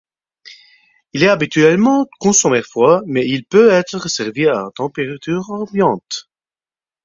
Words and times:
Il 1.13 1.21
est 1.21 1.27
habituellement 1.29 2.07
consommé 2.19 2.63
froid, 2.63 3.03
mais 3.05 3.27
il 3.27 3.45
peut 3.45 3.69
être 3.69 4.07
servi 4.09 4.47
à 4.47 4.71
température 4.73 5.51
ambiante. 5.51 6.27